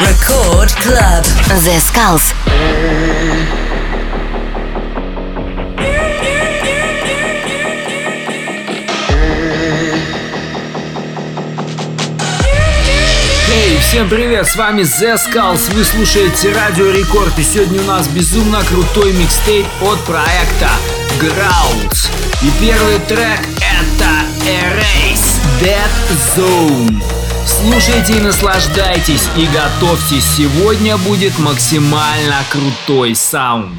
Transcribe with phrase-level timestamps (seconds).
[0.00, 1.24] Record Club.
[1.64, 2.32] The Skulls.
[13.50, 18.06] Эй, всем привет, с вами The Skulls, вы слушаете Радио Рекорд, и сегодня у нас
[18.06, 20.70] безумно крутой микстейп от проекта
[21.18, 22.08] Growls.
[22.42, 24.10] И первый трек это
[24.46, 25.90] Erase Dead
[26.36, 27.17] Zone.
[27.48, 33.72] Слушайте и наслаждайтесь, и готовьтесь, сегодня будет максимально крутой саунд.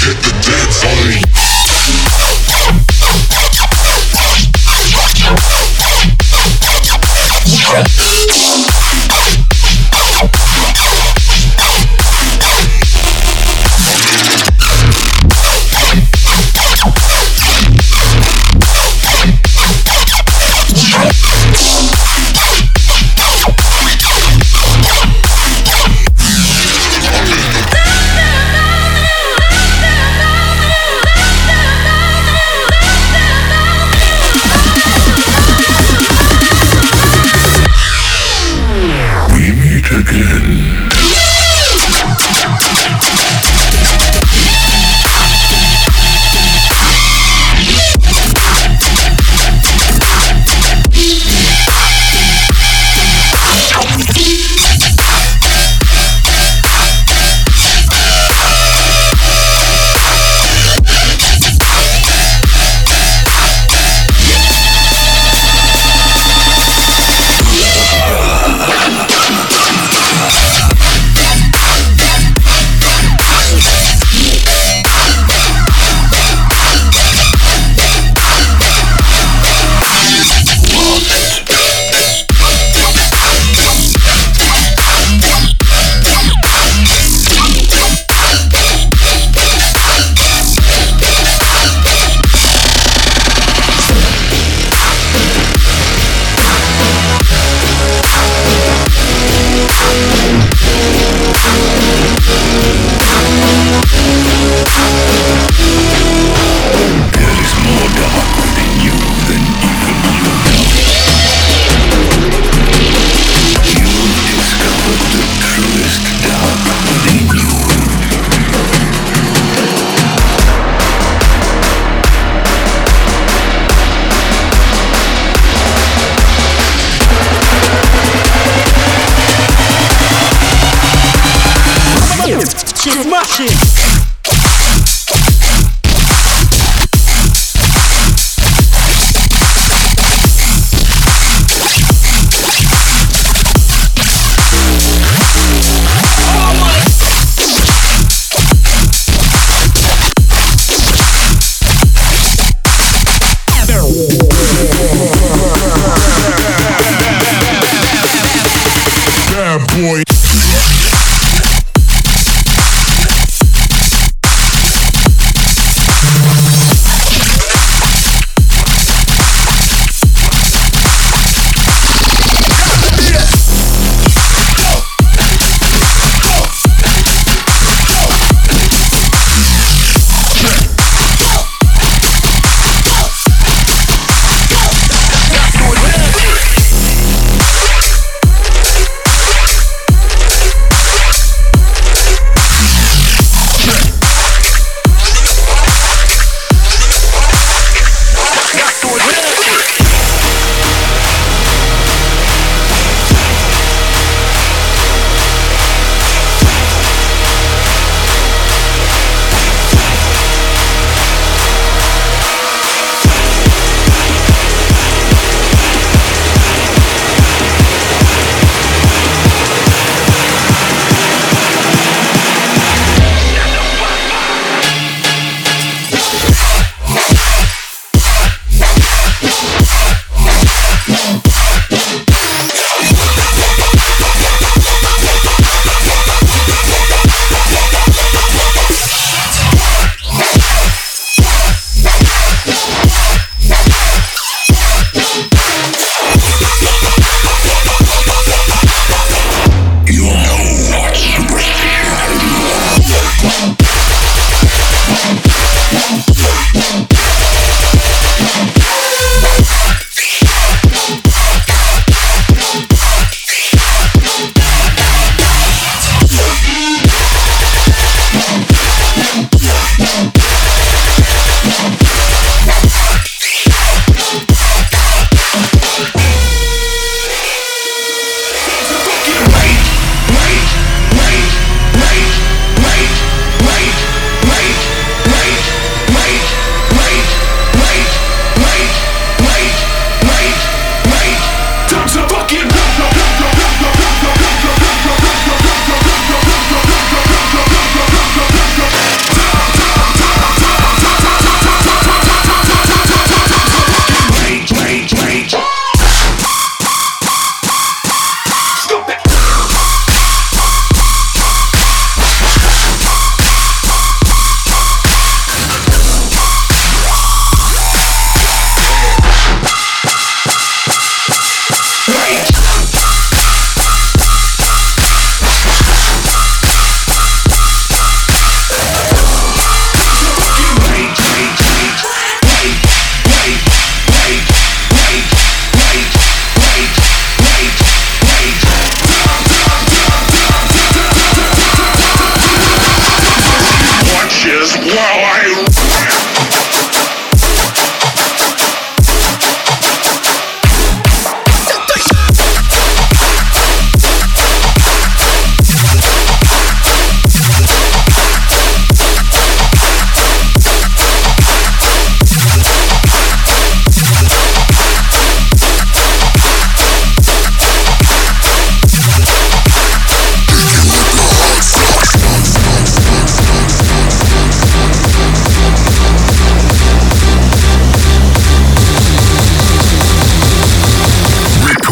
[0.00, 1.47] Get the dead zone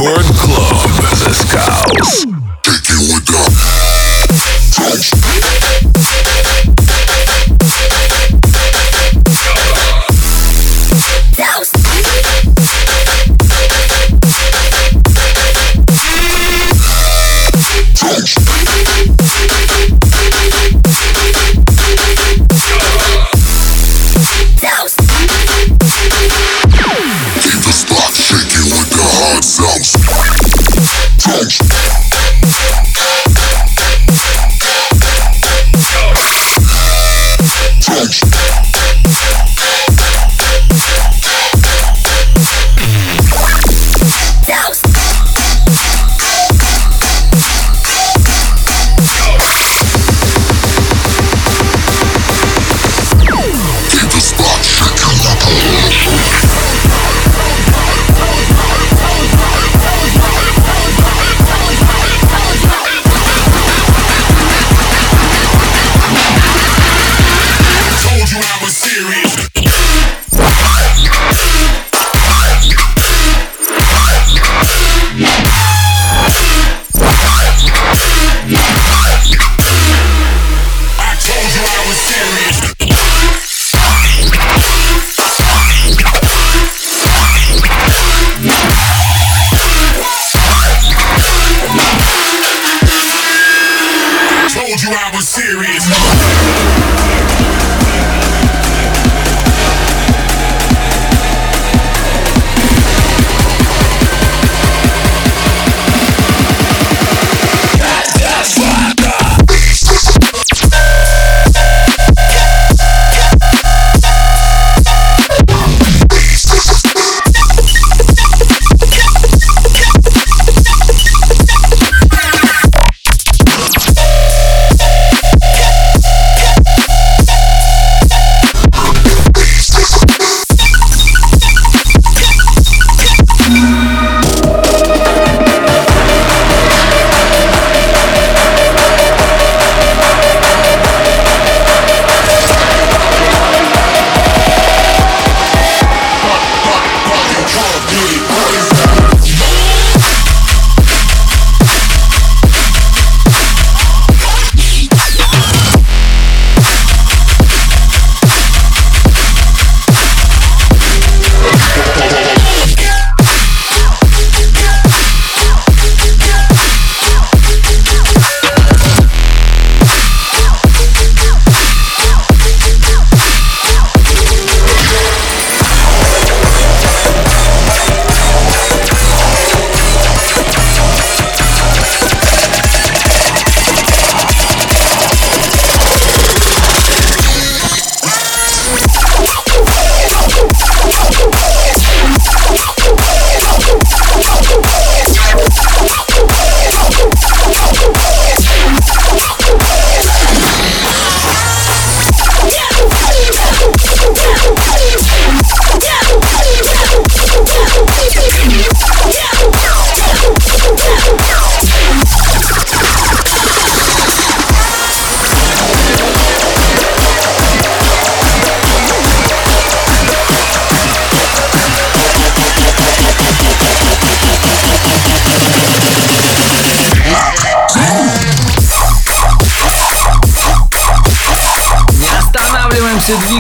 [0.07, 0.36] Lord.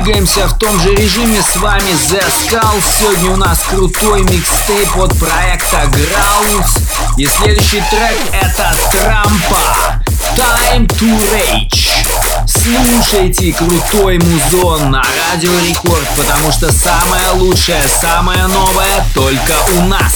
[0.07, 1.43] Двигаемся в том же режиме.
[1.43, 2.83] С вами The Skull.
[2.97, 6.81] Сегодня у нас крутой микстейп от проекта Grounds.
[7.17, 10.01] И следующий трек это Трампа.
[10.37, 11.89] Time to Rage.
[12.47, 20.15] Слушайте крутой музон на Радио Рекорд, потому что самое лучшее, самое новое только у нас.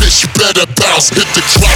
[0.00, 1.69] Bitch, you better bounce, hit the track.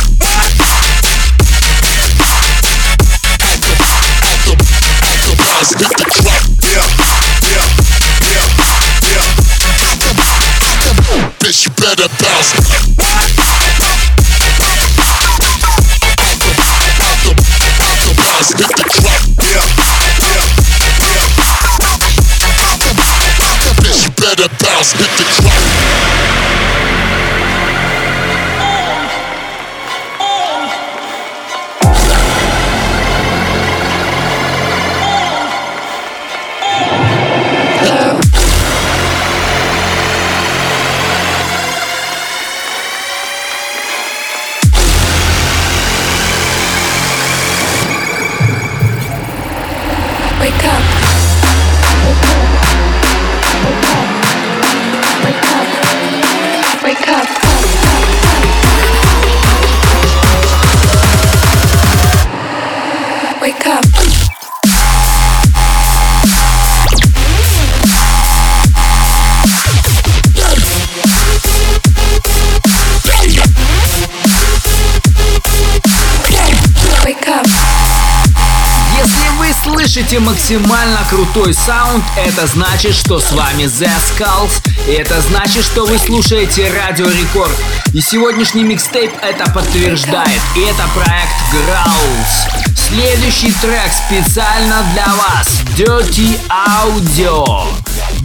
[80.15, 85.87] Слышите максимально крутой саунд, это значит, что с вами The Skulls, и это значит, что
[85.87, 87.55] вы слушаете Радио Рекорд.
[87.93, 92.77] И сегодняшний микстейп это подтверждает, и это проект Growls.
[92.77, 95.49] Следующий трек специально для вас.
[95.77, 97.67] Dirty Audio.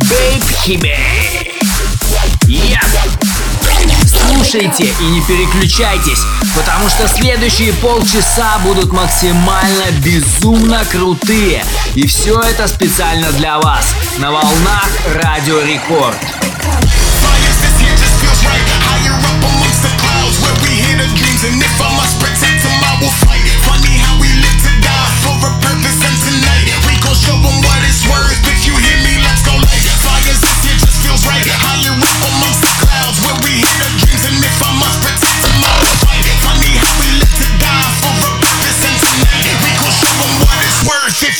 [0.01, 1.78] Babe Hime.
[4.49, 6.23] Слушайте и не переключайтесь,
[6.55, 11.63] потому что следующие полчаса будут максимально безумно крутые.
[11.93, 16.17] И все это специально для вас на волнах Радио Рекорд.
[27.19, 28.31] Show them what it's worth.
[28.47, 29.18] If you hear me,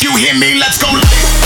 [0.04, 1.39] you hear me, let's go light.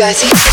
[0.00, 0.49] Dirty.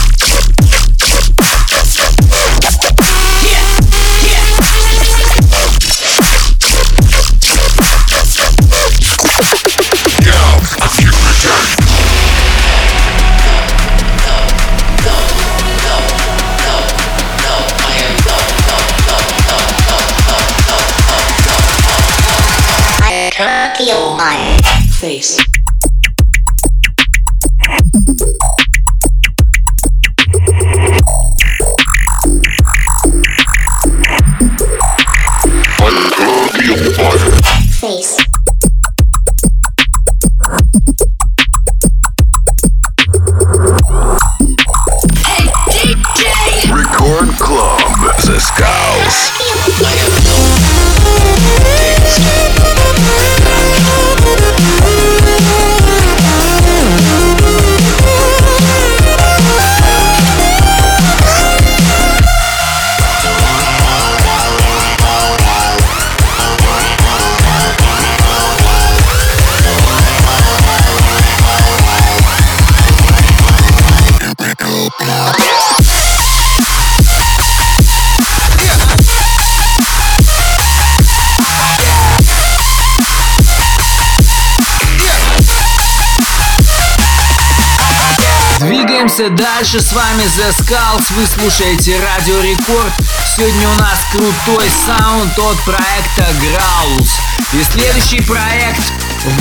[89.17, 92.93] Двигаемся дальше, с вами The Skulls, вы слушаете Радио Рекорд.
[93.36, 97.10] Сегодня у нас крутой саунд от проекта Growls.
[97.53, 98.80] И следующий проект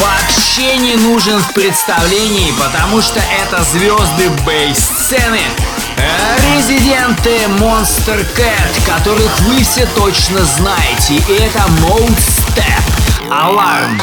[0.00, 5.42] вообще не нужен в представлении, потому что это звезды бейс-сцены.
[6.54, 11.16] Резиденты Monster Cat, которых вы все точно знаете.
[11.16, 13.30] И это Mode Step.
[13.30, 14.00] Аларм.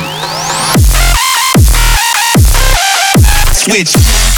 [3.54, 4.33] Switch.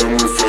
[0.00, 0.47] and we're free.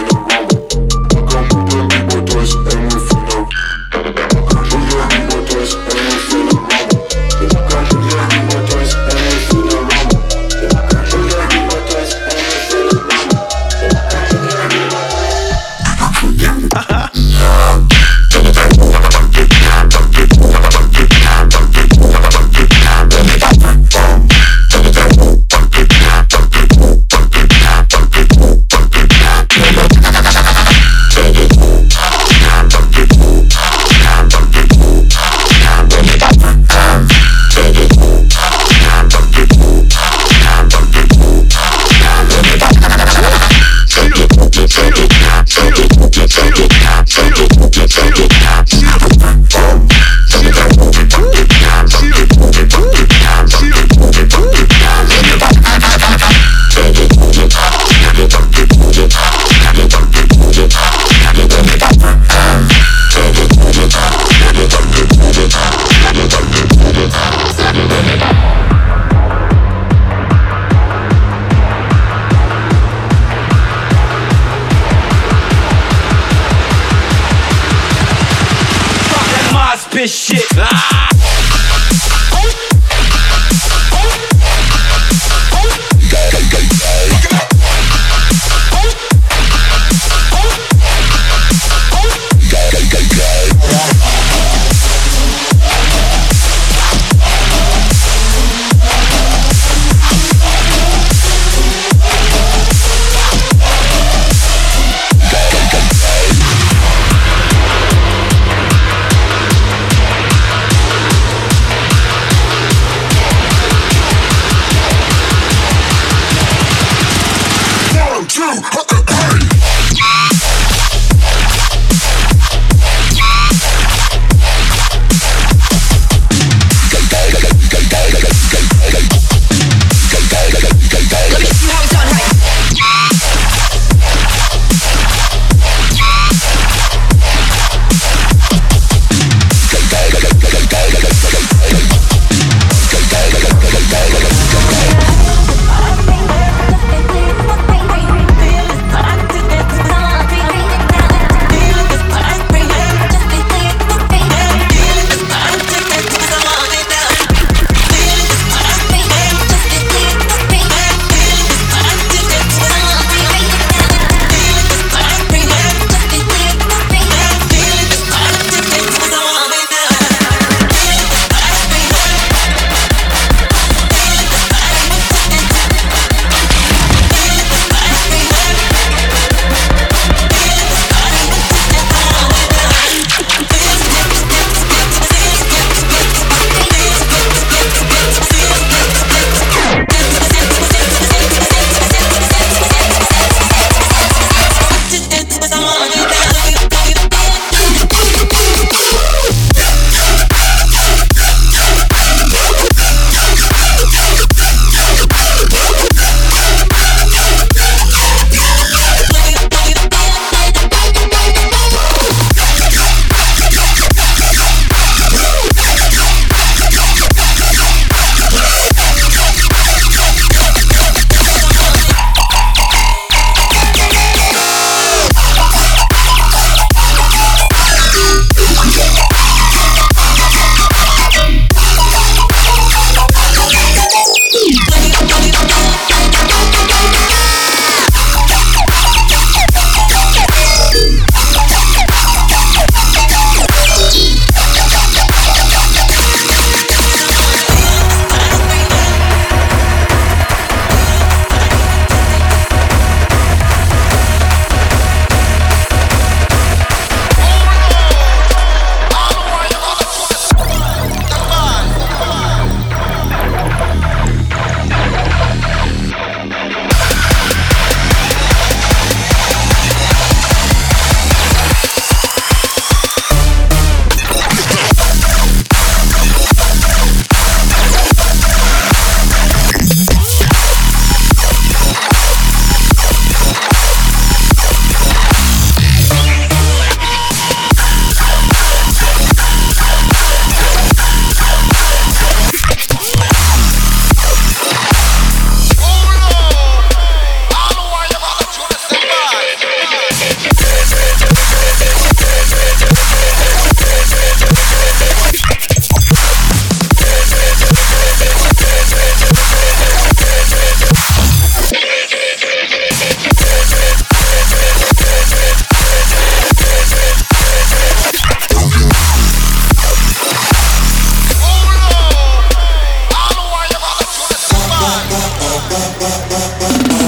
[325.50, 326.79] Bye.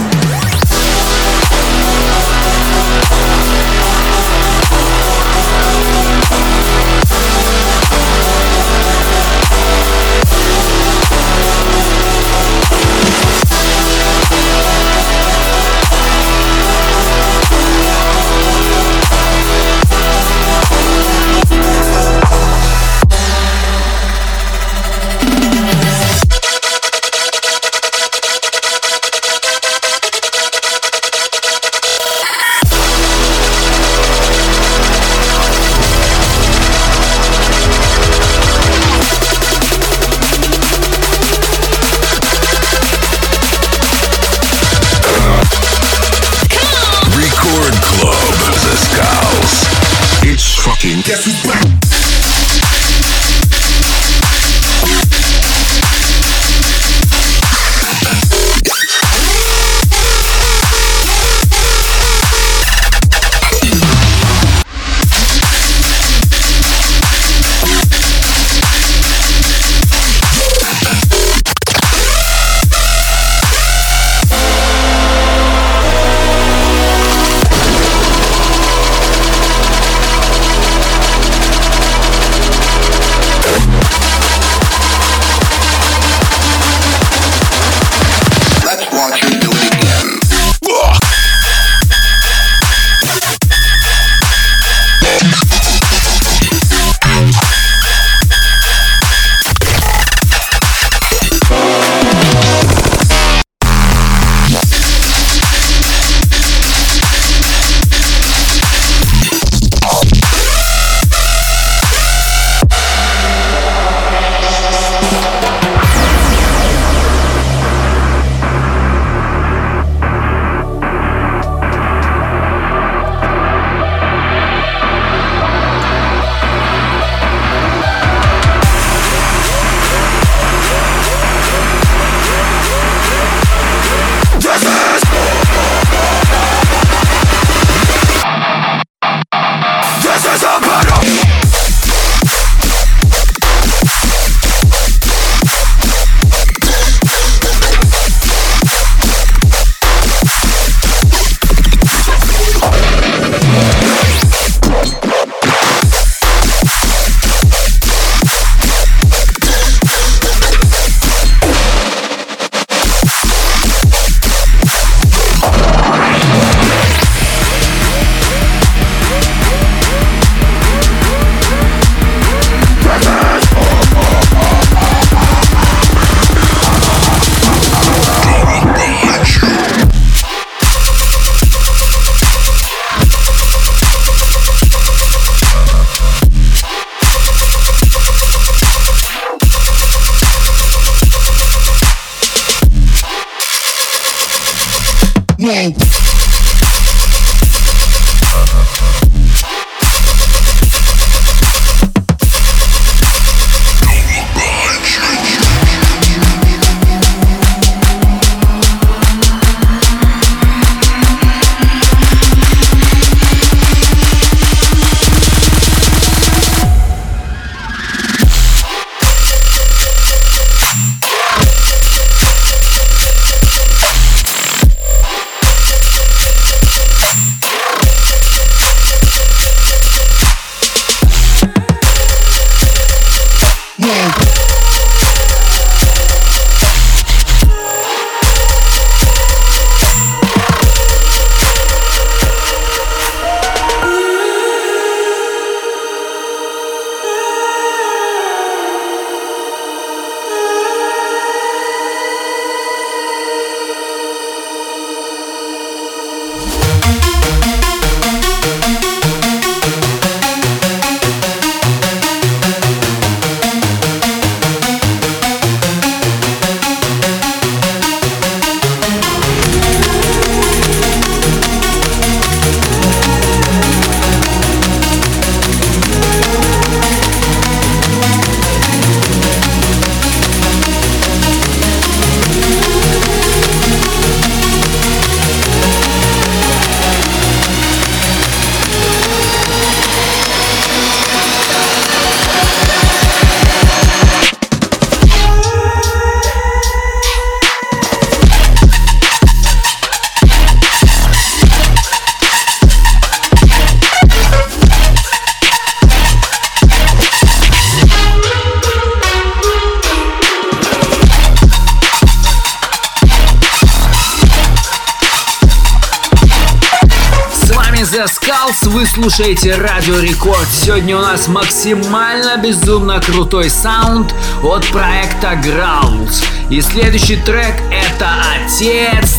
[318.93, 320.49] Слушаете Радио Рекорд.
[320.51, 324.13] Сегодня у нас максимально безумно крутой саунд
[324.43, 326.21] от проекта Growls.
[326.49, 329.15] И следующий трек это отец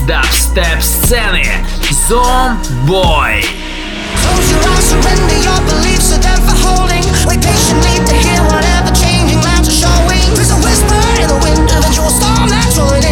[12.11, 13.12] storm that's rolling in.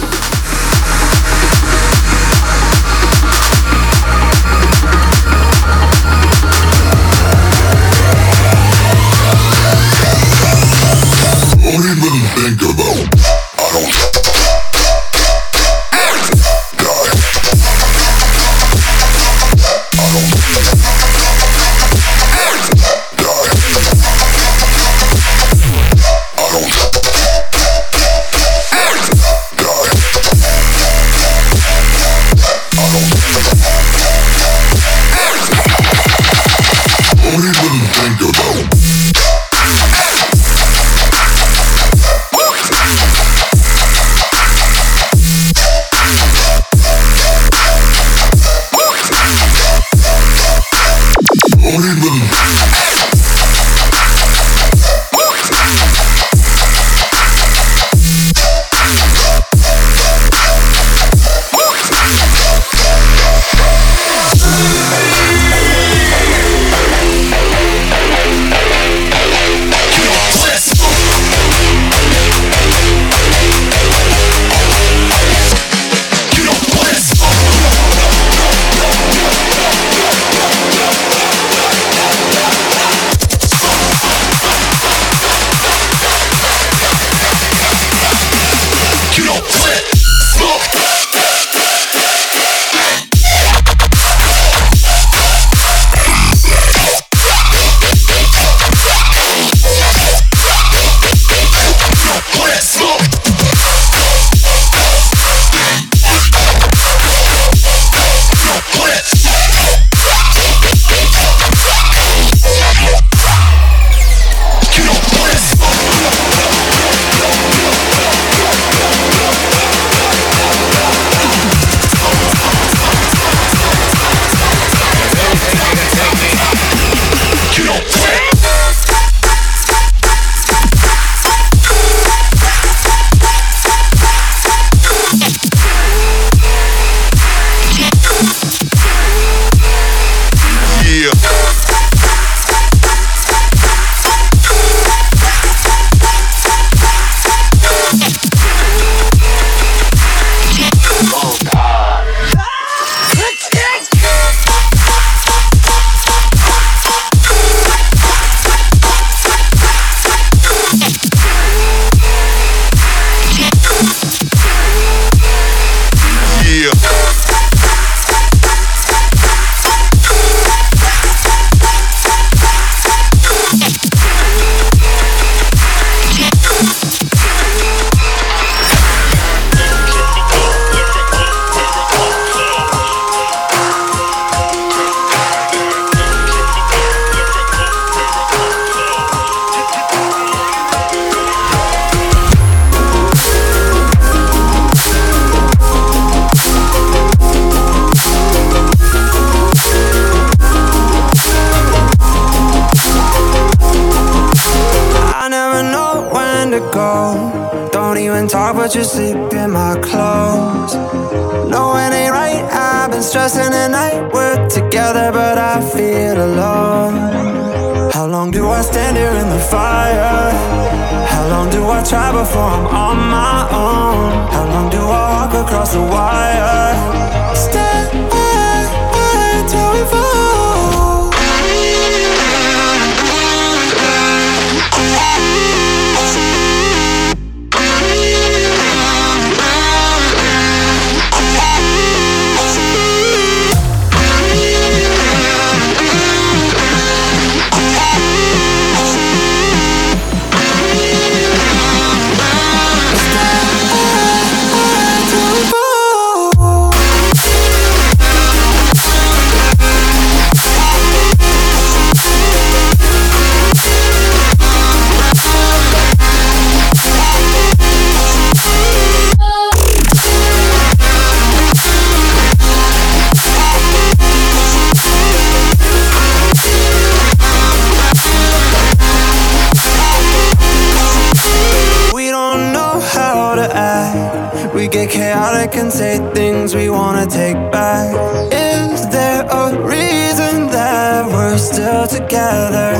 [285.61, 287.93] And say things we wanna take back.
[288.33, 292.71] Is there a reason that we're still together?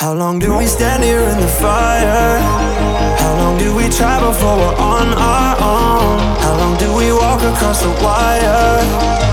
[0.00, 2.40] How long do we stand here in the fire?
[3.22, 6.18] How long do we try before we're on our own?
[6.44, 9.29] How long do we walk across the wire?